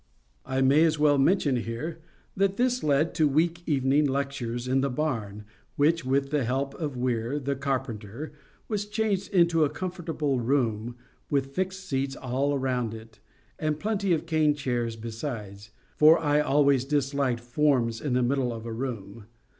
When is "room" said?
10.39-10.95, 18.73-19.27